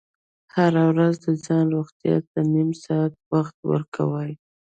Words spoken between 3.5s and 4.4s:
ورکوئ.